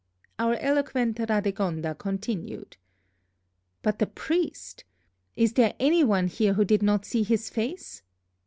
[0.39, 2.77] Our eloquent Radegonda continued:
[3.83, 4.83] "But the priest!
[5.35, 8.01] Is there any one here who did not see his face?